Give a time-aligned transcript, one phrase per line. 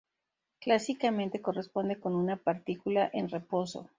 [0.61, 3.87] Clásicamente corresponde con una partícula en reposo.